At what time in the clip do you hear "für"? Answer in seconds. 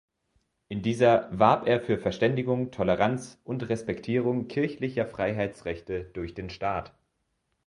1.79-1.99